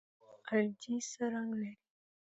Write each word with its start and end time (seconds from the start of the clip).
الجی 0.51 0.95
څه 1.11 1.23
رنګ 1.33 1.49
لري؟ 1.61 1.73